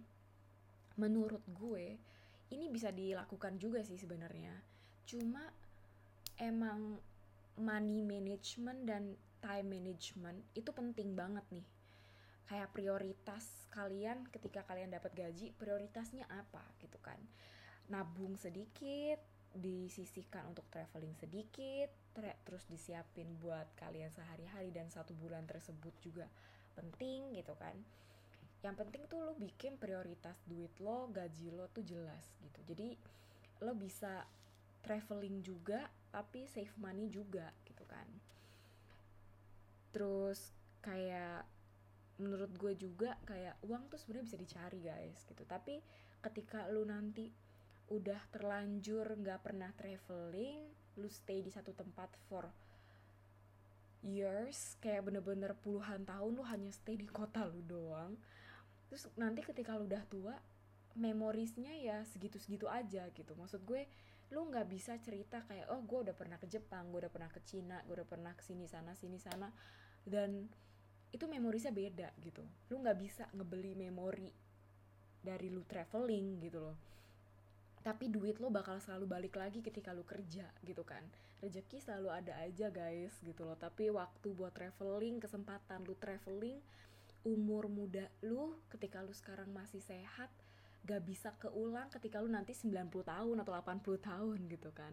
menurut 0.96 1.44
gue 1.52 2.00
ini 2.54 2.70
bisa 2.70 2.94
dilakukan 2.94 3.58
juga 3.58 3.82
sih 3.82 3.98
sebenarnya. 3.98 4.54
Cuma 5.04 5.42
emang 6.38 6.98
money 7.58 8.02
management 8.02 8.86
dan 8.86 9.14
time 9.42 9.68
management 9.68 10.38
itu 10.56 10.70
penting 10.70 11.14
banget 11.14 11.44
nih. 11.50 11.66
Kayak 12.48 12.72
prioritas 12.72 13.44
kalian 13.74 14.26
ketika 14.30 14.62
kalian 14.64 14.94
dapat 14.94 15.12
gaji 15.12 15.50
prioritasnya 15.58 16.24
apa 16.30 16.62
gitu 16.78 16.96
kan. 17.02 17.18
Nabung 17.90 18.38
sedikit 18.40 19.20
disisihkan 19.54 20.50
untuk 20.50 20.66
traveling 20.66 21.14
sedikit 21.14 21.86
tra 22.10 22.34
terus 22.42 22.66
disiapin 22.66 23.38
buat 23.38 23.70
kalian 23.78 24.10
sehari-hari 24.10 24.74
dan 24.74 24.90
satu 24.90 25.14
bulan 25.14 25.46
tersebut 25.46 25.94
juga 26.02 26.26
penting 26.74 27.38
gitu 27.38 27.54
kan 27.54 27.78
yang 28.64 28.72
penting 28.80 29.04
tuh 29.12 29.20
lo 29.20 29.36
bikin 29.36 29.76
prioritas 29.76 30.40
duit 30.48 30.72
lo 30.80 31.12
gaji 31.12 31.52
lo 31.52 31.68
tuh 31.68 31.84
jelas 31.84 32.24
gitu. 32.40 32.60
Jadi 32.72 32.96
lo 33.60 33.76
bisa 33.76 34.24
traveling 34.80 35.44
juga 35.44 35.84
tapi 36.08 36.48
save 36.48 36.72
money 36.80 37.12
juga 37.12 37.52
gitu 37.68 37.84
kan. 37.84 38.08
Terus 39.92 40.56
kayak 40.80 41.44
menurut 42.16 42.56
gue 42.56 42.72
juga 42.78 43.20
kayak 43.28 43.60
uang 43.68 43.92
tuh 43.92 44.00
sebenarnya 44.00 44.32
bisa 44.32 44.40
dicari 44.40 44.80
guys 44.80 45.20
gitu. 45.28 45.44
Tapi 45.44 45.84
ketika 46.24 46.64
lu 46.72 46.88
nanti 46.88 47.28
udah 47.92 48.20
terlanjur 48.32 49.04
nggak 49.20 49.44
pernah 49.44 49.68
traveling 49.76 50.72
lu 50.96 51.08
stay 51.12 51.44
di 51.44 51.52
satu 51.52 51.76
tempat 51.76 52.08
for 52.32 52.48
years 54.00 54.80
kayak 54.80 55.04
bener-bener 55.04 55.52
puluhan 55.60 56.08
tahun 56.08 56.32
lu 56.32 56.44
hanya 56.48 56.72
stay 56.72 56.96
di 56.96 57.04
kota 57.04 57.44
lu 57.44 57.60
doang 57.68 58.16
terus 58.88 59.08
nanti 59.16 59.40
ketika 59.42 59.74
lu 59.74 59.88
udah 59.88 60.04
tua 60.06 60.36
memoriesnya 60.94 61.74
ya 61.74 62.06
segitu-segitu 62.06 62.70
aja 62.70 63.10
gitu. 63.10 63.34
Maksud 63.34 63.66
gue 63.66 63.86
lu 64.32 64.46
nggak 64.50 64.66
bisa 64.70 64.96
cerita 65.02 65.42
kayak 65.44 65.70
oh 65.70 65.82
gue 65.84 66.10
udah 66.10 66.16
pernah 66.16 66.40
ke 66.40 66.46
Jepang 66.48 66.88
gue 66.90 67.06
udah 67.06 67.12
pernah 67.12 67.30
ke 67.30 67.44
Cina 67.44 67.82
gue 67.84 67.94
udah 67.94 68.08
pernah 68.08 68.32
ke 68.32 68.42
sini 68.46 68.64
sana 68.70 68.94
sini 68.94 69.18
sana. 69.18 69.50
Dan 70.06 70.46
itu 71.14 71.24
memorisnya 71.30 71.70
beda 71.70 72.10
gitu. 72.22 72.42
Lu 72.70 72.82
nggak 72.82 72.98
bisa 72.98 73.24
ngebeli 73.34 73.78
memori 73.78 74.30
dari 75.22 75.48
lu 75.50 75.62
traveling 75.62 76.42
gitu 76.42 76.58
loh. 76.58 76.76
Tapi 77.84 78.08
duit 78.08 78.40
lo 78.40 78.48
bakal 78.48 78.80
selalu 78.80 79.04
balik 79.04 79.34
lagi 79.36 79.60
ketika 79.60 79.92
lu 79.92 80.02
kerja 80.02 80.48
gitu 80.64 80.82
kan. 80.82 81.04
Rezeki 81.38 81.78
selalu 81.84 82.08
ada 82.10 82.32
aja 82.40 82.72
guys 82.72 83.12
gitu 83.20 83.44
loh. 83.44 83.54
Tapi 83.54 83.92
waktu 83.92 84.32
buat 84.32 84.56
traveling 84.56 85.20
kesempatan 85.20 85.84
lu 85.84 85.94
traveling 86.00 86.58
umur 87.24 87.72
muda 87.72 88.04
lu 88.20 88.60
ketika 88.68 89.00
lu 89.00 89.16
sekarang 89.16 89.48
masih 89.50 89.80
sehat 89.80 90.28
gak 90.84 91.00
bisa 91.08 91.32
keulang 91.40 91.88
ketika 91.88 92.20
lu 92.20 92.28
nanti 92.28 92.52
90 92.52 92.92
tahun 92.92 93.36
atau 93.40 93.52
80 93.56 94.04
tahun 94.04 94.38
gitu 94.52 94.70
kan. 94.76 94.92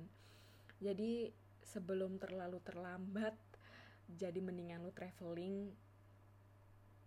Jadi 0.80 1.30
sebelum 1.68 2.16
terlalu 2.18 2.64
terlambat 2.64 3.36
jadi 4.08 4.40
mendingan 4.40 4.82
lu 4.82 4.96
traveling 4.96 5.70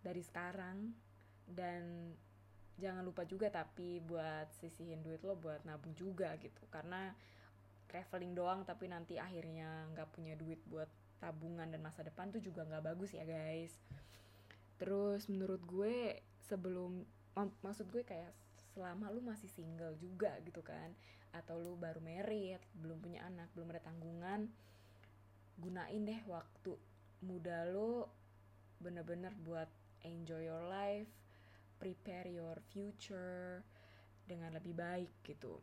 dari 0.05 0.21
sekarang. 0.21 0.93
Dan 1.45 2.13
jangan 2.77 3.05
lupa 3.05 3.25
juga 3.25 3.49
tapi 3.49 4.05
buat 4.05 4.53
sisihin 4.61 5.01
duit 5.01 5.25
lo 5.25 5.33
buat 5.41 5.65
nabung 5.65 5.97
juga 5.97 6.37
gitu. 6.37 6.69
Karena 6.69 7.09
traveling 7.89 8.37
doang 8.37 8.61
tapi 8.69 8.93
nanti 8.93 9.17
akhirnya 9.17 9.89
nggak 9.97 10.13
punya 10.13 10.37
duit 10.37 10.61
buat 10.69 10.89
tabungan 11.25 11.73
dan 11.73 11.81
masa 11.81 12.05
depan 12.05 12.29
tuh 12.29 12.43
juga 12.43 12.69
nggak 12.69 12.85
bagus 12.85 13.17
ya 13.17 13.25
guys 13.25 13.73
terus 14.81 15.31
menurut 15.31 15.63
gue 15.65 16.19
sebelum 16.45 17.07
mak 17.35 17.51
maksud 17.63 17.91
gue 17.91 18.03
kayak 18.07 18.31
selama 18.75 19.11
lu 19.11 19.23
masih 19.23 19.51
single 19.51 19.95
juga 19.99 20.35
gitu 20.43 20.63
kan 20.63 20.91
atau 21.35 21.59
lu 21.59 21.75
baru 21.75 21.99
married 22.03 22.63
belum 22.79 22.99
punya 23.03 23.27
anak 23.27 23.51
belum 23.55 23.71
ada 23.75 23.83
tanggungan 23.83 24.51
gunain 25.59 26.03
deh 26.03 26.23
waktu 26.27 26.75
muda 27.23 27.67
lo 27.71 28.11
bener-bener 28.83 29.31
buat 29.43 29.71
enjoy 30.03 30.47
your 30.47 30.67
life 30.67 31.11
prepare 31.79 32.31
your 32.31 32.59
future 32.73 33.61
dengan 34.25 34.57
lebih 34.57 34.73
baik 34.73 35.13
gitu. 35.21 35.61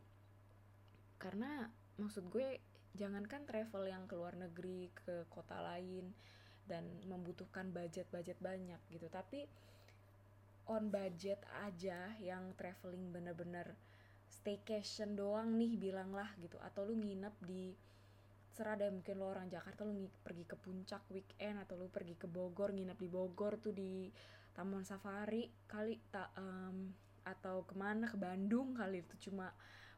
Karena 1.18 1.66
maksud 1.98 2.30
gue 2.30 2.62
jangankan 2.94 3.42
travel 3.42 3.88
yang 3.88 4.04
ke 4.06 4.14
luar 4.14 4.38
negeri 4.38 4.92
ke 4.94 5.26
kota 5.32 5.58
lain 5.58 6.12
dan 6.72 6.88
membutuhkan 7.04 7.68
budget-budget 7.68 8.40
banyak 8.40 8.80
gitu. 8.88 9.12
Tapi 9.12 9.44
on 10.72 10.88
budget 10.88 11.44
aja 11.60 12.16
yang 12.16 12.56
traveling 12.56 13.12
bener-bener 13.12 13.76
staycation 14.32 15.12
doang 15.12 15.60
nih 15.60 15.76
bilanglah 15.76 16.32
gitu. 16.40 16.56
Atau 16.64 16.88
lu 16.88 16.96
nginep 16.96 17.34
di 17.44 17.76
serah 18.52 18.76
deh 18.76 18.88
mungkin 18.92 19.16
lo 19.16 19.32
orang 19.32 19.48
Jakarta 19.48 19.84
lu 19.84 20.08
pergi 20.24 20.44
ke 20.44 20.56
puncak 20.60 21.04
weekend 21.08 21.60
atau 21.60 21.76
lu 21.76 21.88
pergi 21.88 22.16
ke 22.16 22.28
Bogor 22.28 22.72
nginep 22.76 22.98
di 23.00 23.08
Bogor 23.08 23.56
tuh 23.56 23.72
di 23.72 24.12
Taman 24.52 24.84
Safari 24.84 25.48
kali 25.64 25.96
tak 26.12 26.36
um, 26.36 26.92
atau 27.24 27.64
ke 27.64 27.72
mana 27.76 28.08
ke 28.08 28.16
Bandung 28.16 28.76
kali. 28.76 29.04
Itu 29.04 29.30
cuma 29.30 29.52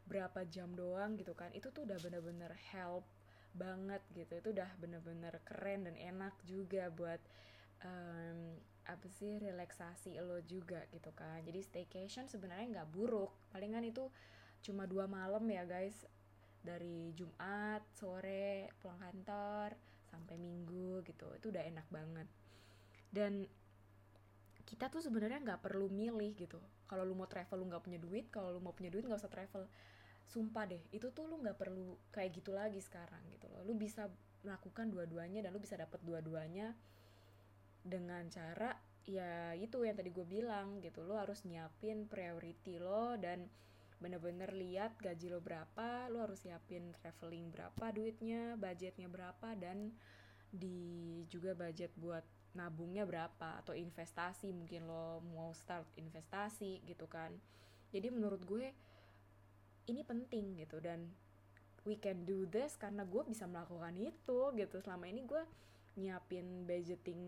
berapa 0.07 0.43
jam 0.47 0.75
doang 0.75 1.15
gitu 1.19 1.35
kan. 1.35 1.51
Itu 1.55 1.71
tuh 1.71 1.87
udah 1.87 1.99
bener-bener 2.03 2.55
help 2.75 3.07
banget 3.55 4.03
gitu. 4.13 4.33
Itu 4.39 4.49
udah 4.51 4.71
bener-bener 4.83 5.39
keren 5.47 5.87
dan 5.87 5.95
enak 5.95 6.35
juga 6.45 6.91
buat 6.91 7.23
um, 7.87 8.59
apa 8.85 9.09
sih 9.09 9.41
relaksasi 9.41 10.21
lo 10.21 10.43
juga 10.45 10.85
gitu 10.93 11.09
kan. 11.17 11.41
Jadi 11.47 11.61
staycation 11.65 12.29
sebenarnya 12.29 12.83
nggak 12.83 12.91
buruk. 12.93 13.33
Palingan 13.55 13.87
itu 13.87 14.11
cuma 14.61 14.85
dua 14.85 15.09
malam 15.09 15.43
ya 15.49 15.65
guys. 15.65 16.05
Dari 16.65 17.13
Jumat 17.13 17.85
sore 17.93 18.73
pulang 18.81 19.01
kantor 19.01 19.77
sampai 20.09 20.37
Minggu 20.37 21.01
gitu. 21.05 21.29
Itu 21.37 21.49
udah 21.53 21.63
enak 21.65 21.87
banget. 21.89 22.29
Dan 23.09 23.47
kita 24.65 24.89
tuh 24.89 25.05
sebenarnya 25.05 25.45
nggak 25.45 25.61
perlu 25.61 25.93
milih 25.93 26.33
gitu. 26.35 26.59
Kalau 26.89 27.05
lu 27.05 27.17
mau 27.17 27.29
travel 27.29 27.61
lu 27.61 27.69
nggak 27.69 27.85
punya 27.85 28.01
duit. 28.01 28.29
Kalau 28.33 28.53
lu 28.53 28.61
mau 28.61 28.73
punya 28.73 28.93
duit 28.93 29.05
nggak 29.05 29.21
usah 29.21 29.33
travel 29.33 29.65
sumpah 30.25 30.65
deh 30.67 30.83
itu 30.91 31.13
tuh 31.13 31.29
lu 31.29 31.39
nggak 31.41 31.59
perlu 31.59 31.95
kayak 32.11 32.41
gitu 32.41 32.57
lagi 32.57 32.81
sekarang 32.81 33.21
gitu 33.31 33.47
loh. 33.53 33.63
Lu 33.65 33.77
bisa 33.77 34.09
melakukan 34.45 34.93
dua-duanya 34.93 35.45
dan 35.45 35.51
lu 35.53 35.61
bisa 35.61 35.77
dapet 35.79 36.01
dua-duanya 36.05 36.77
dengan 37.85 38.25
cara 38.33 38.77
ya 39.05 39.53
itu 39.53 39.85
yang 39.85 39.97
tadi 39.97 40.11
gue 40.11 40.27
bilang 40.27 40.81
gitu. 40.81 41.05
Lo 41.05 41.21
harus 41.21 41.45
nyiapin 41.45 42.09
priority 42.09 42.81
lo 42.81 43.17
dan 43.21 43.47
bener-bener 44.03 44.53
lihat 44.53 44.99
gaji 45.01 45.33
lo 45.33 45.41
berapa 45.41 46.13
lo 46.13 46.21
harus 46.21 46.45
siapin 46.45 46.93
traveling 47.01 47.49
berapa 47.49 47.89
duitnya 47.95 48.59
budgetnya 48.61 49.09
berapa 49.09 49.57
dan 49.57 49.97
di 50.53 51.23
juga 51.33 51.57
budget 51.57 51.89
buat 51.97 52.21
nabungnya 52.55 53.03
berapa 53.09 53.65
atau 53.65 53.75
investasi 53.75 54.55
mungkin 54.55 54.87
lo 54.87 55.25
mau 55.35 55.51
start 55.57 55.89
investasi 55.99 56.85
gitu 56.87 57.09
kan. 57.11 57.35
Jadi 57.91 58.11
menurut 58.11 58.43
gue 58.47 58.71
ini 59.89 60.03
penting 60.05 60.59
gitu. 60.61 60.81
Dan 60.81 61.11
we 61.85 62.01
can 62.01 62.25
do 62.25 62.49
this 62.49 62.77
karena 62.81 63.05
gue 63.05 63.23
bisa 63.29 63.45
melakukan 63.45 63.95
itu 64.01 64.41
gitu. 64.57 64.77
Selama 64.81 65.05
ini 65.09 65.25
gue 65.25 65.43
nyiapin 66.01 66.67
budgeting 66.67 67.23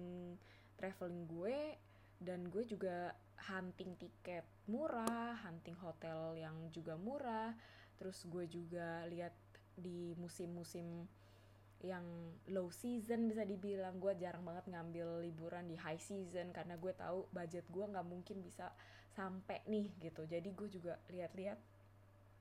traveling 0.76 1.24
gue 1.28 1.76
dan 2.20 2.48
gue 2.48 2.64
juga 2.64 3.12
hunting 3.36 3.94
tiket 4.00 4.44
murah, 4.66 5.36
hunting 5.44 5.76
hotel 5.78 6.34
yang 6.40 6.56
juga 6.72 6.96
murah. 6.96 7.52
Terus 8.00 8.24
gue 8.28 8.44
juga 8.48 9.04
lihat 9.08 9.32
di 9.76 10.16
musim-musim 10.16 11.04
yang 11.84 12.04
low 12.48 12.72
season 12.72 13.28
bisa 13.28 13.44
dibilang. 13.44 14.00
Gue 14.00 14.16
jarang 14.16 14.42
banget 14.42 14.64
ngambil 14.72 15.20
liburan 15.20 15.68
di 15.68 15.76
high 15.76 16.00
season 16.00 16.48
karena 16.56 16.80
gue 16.80 16.92
tahu 16.96 17.28
budget 17.30 17.68
gue 17.68 17.84
nggak 17.84 18.08
mungkin 18.08 18.40
bisa 18.40 18.72
sampai 19.12 19.60
nih 19.68 19.92
gitu. 20.00 20.24
Jadi 20.24 20.48
gue 20.56 20.68
juga 20.72 20.96
lihat-lihat 21.12 21.60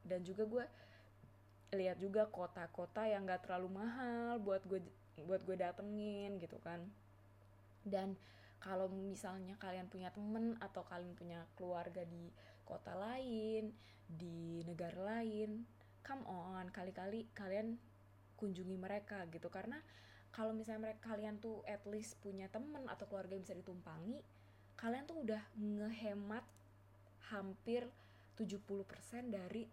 dan 0.05 0.21
juga 0.21 0.45
gue 0.45 0.65
lihat 1.75 1.97
juga 1.99 2.29
kota-kota 2.29 3.03
yang 3.09 3.25
nggak 3.25 3.49
terlalu 3.49 3.81
mahal 3.81 4.39
buat 4.39 4.63
gue 4.63 4.79
buat 5.25 5.41
gue 5.43 5.57
datengin 5.57 6.37
gitu 6.39 6.61
kan. 6.61 6.79
Dan 7.81 8.15
kalau 8.61 8.89
misalnya 8.89 9.57
kalian 9.61 9.89
punya 9.91 10.09
temen 10.09 10.57
atau 10.61 10.81
kalian 10.87 11.13
punya 11.13 11.43
keluarga 11.57 12.01
di 12.05 12.31
kota 12.65 12.97
lain 12.97 13.69
di 14.05 14.61
negara 14.65 15.17
lain 15.17 15.65
come 16.05 16.25
on 16.29 16.69
kali-kali 16.69 17.25
kalian 17.33 17.77
kunjungi 18.37 18.77
mereka 18.77 19.25
gitu. 19.33 19.49
Karena 19.49 19.81
kalau 20.35 20.51
misalnya 20.51 20.91
mereka 20.91 21.15
kalian 21.15 21.39
tuh 21.39 21.63
at 21.65 21.81
least 21.87 22.19
punya 22.19 22.51
temen 22.51 22.83
atau 22.91 23.07
keluarga 23.07 23.33
yang 23.33 23.43
bisa 23.47 23.55
ditumpangi 23.55 24.19
kalian 24.75 25.07
tuh 25.07 25.23
udah 25.23 25.39
ngehemat 25.55 26.43
hampir 27.31 27.87
70% 28.35 29.31
dari 29.31 29.63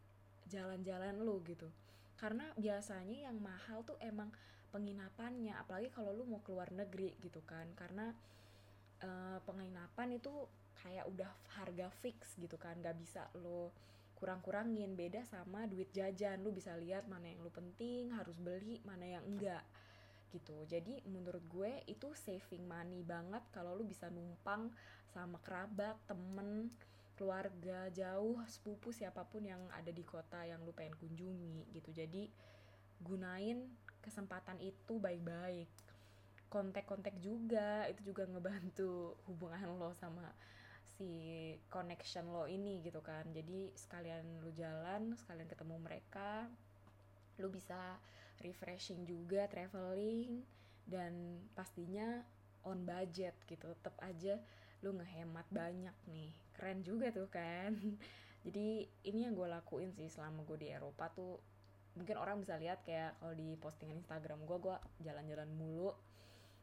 jalan-jalan 0.52 1.16
lo 1.24 1.40
gitu. 1.48 1.72
Karena 2.20 2.44
biasanya 2.60 3.32
yang 3.32 3.40
mahal 3.40 3.80
tuh 3.88 3.96
emang 4.04 4.28
penginapannya 4.68 5.56
apalagi 5.56 5.88
kalau 5.88 6.12
lu 6.12 6.28
mau 6.28 6.44
keluar 6.44 6.68
negeri 6.68 7.16
gitu 7.24 7.40
kan. 7.48 7.64
Karena 7.72 8.12
uh, 9.00 9.40
penginapan 9.48 10.20
itu 10.20 10.30
kayak 10.84 11.08
udah 11.08 11.32
harga 11.56 11.88
fix 12.04 12.36
gitu 12.36 12.60
kan. 12.60 12.76
Gak 12.84 13.00
bisa 13.00 13.24
lo 13.40 13.72
kurang-kurangin. 14.20 14.92
Beda 14.92 15.24
sama 15.24 15.64
duit 15.64 15.88
jajan. 15.96 16.44
Lu 16.44 16.52
bisa 16.52 16.76
lihat 16.76 17.08
mana 17.08 17.32
yang 17.32 17.40
lu 17.40 17.50
penting 17.50 18.12
harus 18.12 18.36
beli 18.36 18.84
mana 18.84 19.08
yang 19.08 19.24
enggak 19.24 19.64
gitu. 20.32 20.56
Jadi 20.64 21.04
menurut 21.08 21.44
gue 21.48 21.84
itu 21.86 22.08
saving 22.16 22.64
money 22.64 23.04
banget 23.04 23.44
kalau 23.52 23.76
lu 23.76 23.84
bisa 23.84 24.08
numpang 24.08 24.72
sama 25.12 25.36
kerabat 25.44 26.00
temen 26.08 26.72
keluarga 27.16 27.92
jauh 27.92 28.40
sepupu 28.48 28.90
siapa 28.90 29.22
pun 29.28 29.44
yang 29.44 29.60
ada 29.76 29.92
di 29.92 30.02
kota 30.02 30.42
yang 30.42 30.64
lu 30.64 30.72
pengen 30.72 30.96
kunjungi 30.96 31.70
gitu. 31.76 31.90
Jadi 31.92 32.28
gunain 33.02 33.68
kesempatan 34.00 34.58
itu 34.62 34.98
baik-baik. 34.98 35.68
Kontak-kontak 36.48 37.16
juga 37.20 37.88
itu 37.88 38.12
juga 38.12 38.28
ngebantu 38.28 39.14
hubungan 39.28 39.76
lo 39.76 39.92
sama 39.96 40.26
si 40.96 41.08
connection 41.72 42.28
lo 42.32 42.48
ini 42.48 42.80
gitu 42.84 43.00
kan. 43.00 43.28
Jadi 43.32 43.72
sekalian 43.76 44.44
lu 44.44 44.50
jalan 44.52 45.16
sekalian 45.16 45.48
ketemu 45.48 45.76
mereka 45.80 46.48
lu 47.40 47.48
bisa 47.48 47.96
refreshing 48.44 49.08
juga 49.08 49.48
traveling 49.48 50.44
dan 50.84 51.40
pastinya 51.56 52.20
on 52.66 52.84
budget 52.84 53.36
gitu. 53.48 53.72
Tetap 53.78 53.96
aja 54.02 54.36
lu 54.82 54.98
ngehemat 54.98 55.46
banyak 55.54 55.94
nih 56.10 56.34
keren 56.56 56.80
juga 56.84 57.10
tuh 57.10 57.28
kan. 57.28 57.74
Jadi 58.44 58.84
ini 59.06 59.18
yang 59.26 59.34
gue 59.38 59.46
lakuin 59.46 59.94
sih 59.94 60.10
selama 60.10 60.42
gue 60.42 60.58
di 60.58 60.68
Eropa 60.70 61.08
tuh 61.14 61.38
mungkin 61.92 62.16
orang 62.16 62.40
bisa 62.40 62.56
lihat 62.56 62.80
kayak 62.88 63.20
kalau 63.20 63.36
di 63.36 63.52
postingan 63.60 64.00
Instagram 64.00 64.42
gue 64.48 64.58
gue 64.58 64.76
jalan-jalan 65.04 65.50
mulu. 65.54 65.92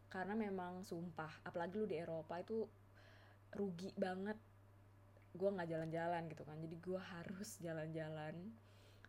Karena 0.09 0.33
memang 0.33 0.81
sumpah 0.81 1.45
apalagi 1.45 1.77
lu 1.77 1.85
di 1.85 1.97
Eropa 2.01 2.41
itu 2.41 2.65
rugi 3.55 3.93
banget. 3.95 4.37
Gue 5.33 5.49
nggak 5.53 5.69
jalan-jalan 5.69 6.25
gitu 6.29 6.43
kan. 6.43 6.57
Jadi 6.57 6.75
gue 6.81 6.99
harus 6.99 7.49
jalan-jalan. 7.61 8.35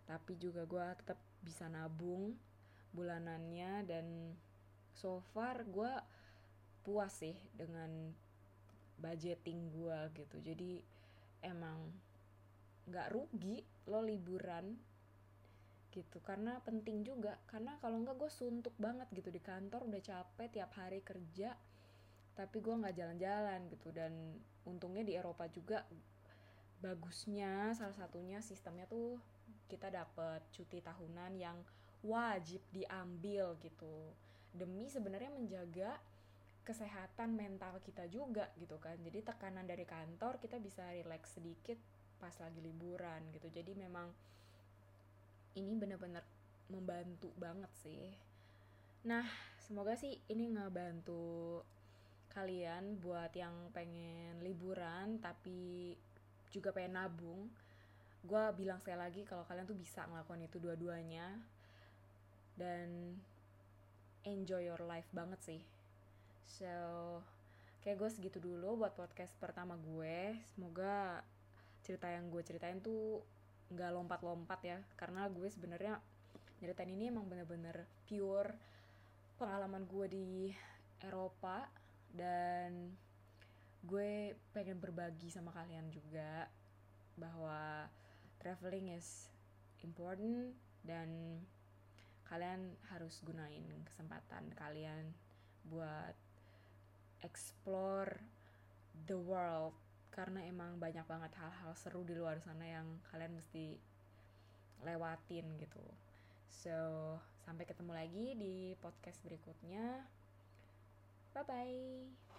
Tapi 0.04 0.32
juga 0.36 0.66
gue 0.68 0.84
tetap 1.00 1.18
bisa 1.40 1.66
nabung 1.72 2.36
bulanannya 2.90 3.86
dan 3.86 4.06
so 4.92 5.22
far 5.32 5.62
gue 5.64 5.90
puas 6.82 7.12
sih 7.14 7.36
dengan 7.54 8.12
budgeting 9.00 9.72
gue 9.72 9.98
gitu. 10.14 10.36
Jadi 10.44 10.78
emang 11.40 11.88
nggak 12.86 13.08
rugi 13.10 13.64
lo 13.88 14.04
liburan 14.04 14.76
gitu. 15.90 16.20
Karena 16.20 16.60
penting 16.60 17.02
juga. 17.02 17.40
Karena 17.48 17.80
kalau 17.80 17.98
enggak 17.98 18.20
gue 18.20 18.30
suntuk 18.30 18.76
banget 18.76 19.08
gitu. 19.16 19.32
Di 19.32 19.40
kantor 19.40 19.88
udah 19.88 20.00
capek 20.00 20.48
tiap 20.52 20.70
hari 20.76 21.00
kerja 21.00 21.56
tapi 22.30 22.62
gue 22.62 22.72
nggak 22.72 22.96
jalan-jalan 22.96 23.60
gitu. 23.72 23.88
Dan 23.90 24.36
untungnya 24.68 25.02
di 25.02 25.16
Eropa 25.16 25.48
juga 25.48 25.82
bagusnya 26.80 27.76
salah 27.76 27.92
satunya 27.92 28.40
sistemnya 28.40 28.88
tuh 28.88 29.20
kita 29.68 29.92
dapet 29.92 30.40
cuti 30.50 30.80
tahunan 30.80 31.36
yang 31.36 31.58
wajib 32.00 32.64
diambil 32.72 33.54
gitu. 33.60 34.12
Demi 34.50 34.88
sebenarnya 34.88 35.30
menjaga 35.30 36.00
kesehatan 36.70 37.34
mental 37.34 37.82
kita 37.82 38.06
juga 38.06 38.46
gitu 38.54 38.78
kan. 38.78 38.94
Jadi 39.02 39.26
tekanan 39.26 39.66
dari 39.66 39.82
kantor 39.82 40.38
kita 40.38 40.62
bisa 40.62 40.86
relax 40.94 41.34
sedikit 41.34 41.74
pas 42.22 42.30
lagi 42.38 42.62
liburan 42.62 43.26
gitu. 43.34 43.50
Jadi 43.50 43.74
memang 43.74 44.06
ini 45.58 45.74
bener-bener 45.74 46.22
membantu 46.70 47.34
banget 47.34 47.74
sih. 47.82 48.14
Nah 49.10 49.26
semoga 49.66 49.98
sih 49.98 50.14
ini 50.30 50.54
ngebantu 50.54 51.58
kalian 52.30 53.02
buat 53.02 53.34
yang 53.34 53.74
pengen 53.74 54.38
liburan 54.46 55.18
tapi 55.18 55.98
juga 56.54 56.70
pengen 56.70 56.94
nabung. 56.94 57.50
Gue 58.22 58.46
bilang 58.54 58.78
sekali 58.78 59.02
lagi 59.02 59.26
kalau 59.26 59.42
kalian 59.42 59.66
tuh 59.66 59.74
bisa 59.74 60.06
ngelakuin 60.06 60.46
itu 60.46 60.62
dua-duanya. 60.62 61.34
Dan 62.54 63.18
enjoy 64.22 64.70
your 64.70 64.84
life 64.86 65.08
banget 65.10 65.42
sih 65.42 65.79
so 66.50 66.74
kayak 67.80 67.96
gue 67.96 68.10
segitu 68.10 68.38
dulu 68.42 68.82
buat 68.84 68.92
podcast 68.92 69.32
pertama 69.38 69.78
gue. 69.78 70.36
Semoga 70.52 71.22
cerita 71.80 72.10
yang 72.10 72.28
gue 72.28 72.42
ceritain 72.44 72.82
tuh 72.82 73.22
nggak 73.72 73.90
lompat-lompat 73.94 74.60
ya. 74.66 74.78
Karena 74.98 75.30
gue 75.30 75.48
sebenarnya 75.48 75.96
nyeritain 76.60 76.92
ini 76.92 77.08
emang 77.08 77.24
bener-bener 77.30 77.88
pure 78.04 78.52
pengalaman 79.40 79.88
gue 79.88 80.06
di 80.10 80.28
Eropa. 81.00 81.64
Dan 82.10 82.92
gue 83.86 84.36
pengen 84.52 84.76
berbagi 84.76 85.32
sama 85.32 85.54
kalian 85.56 85.88
juga 85.88 86.50
bahwa 87.16 87.88
traveling 88.42 88.92
is 88.92 89.30
important 89.80 90.52
dan 90.84 91.40
kalian 92.28 92.76
harus 92.92 93.20
gunain 93.24 93.64
kesempatan 93.88 94.52
kalian 94.54 95.12
buat 95.66 96.14
explore 97.22 98.20
the 99.06 99.16
world 99.16 99.76
karena 100.10 100.42
emang 100.44 100.76
banyak 100.82 101.06
banget 101.06 101.32
hal-hal 101.38 101.72
seru 101.78 102.02
di 102.02 102.18
luar 102.18 102.42
sana 102.42 102.66
yang 102.66 102.86
kalian 103.08 103.38
mesti 103.38 103.78
lewatin 104.82 105.46
gitu. 105.60 105.84
So, 106.50 106.74
sampai 107.46 107.64
ketemu 107.64 107.92
lagi 107.94 108.26
di 108.34 108.54
podcast 108.82 109.22
berikutnya. 109.22 110.04
Bye 111.30 111.46
bye. 111.46 112.29